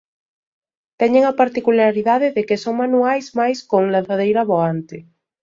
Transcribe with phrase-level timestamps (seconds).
[0.99, 4.97] Teñen a particularidade de que son manuais mais con lanzadeira voante.